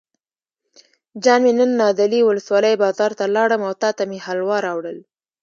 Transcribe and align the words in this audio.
جان 1.23 1.39
مې 1.45 1.51
نن 1.59 1.71
نادعلي 1.81 2.19
ولسوالۍ 2.23 2.73
بازار 2.83 3.11
ته 3.19 3.25
لاړم 3.35 3.61
او 3.67 3.73
تاته 3.81 4.03
مې 4.09 4.19
حلوا 4.25 4.57
راوړل. 4.67 4.97